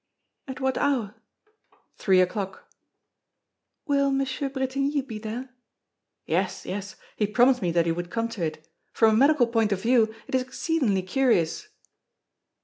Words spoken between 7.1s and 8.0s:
He promised me that he